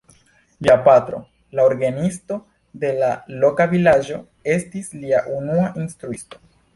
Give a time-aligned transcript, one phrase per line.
[0.67, 1.17] Lia patro,
[1.57, 2.37] la orgenisto
[2.83, 3.09] de la
[3.43, 4.17] loka vilaĝo,
[4.55, 6.41] estis lia unua instruisto.